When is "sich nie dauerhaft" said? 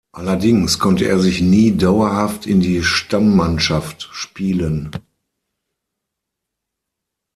1.19-2.47